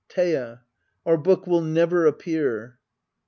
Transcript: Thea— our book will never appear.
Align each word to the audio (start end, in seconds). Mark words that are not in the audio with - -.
Thea— 0.09 0.63
our 1.05 1.15
book 1.15 1.45
will 1.45 1.61
never 1.61 2.07
appear. 2.07 2.79